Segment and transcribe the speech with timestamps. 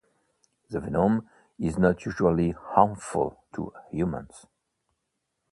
[0.71, 1.29] The venom
[1.59, 4.47] is not usually harmful to humans.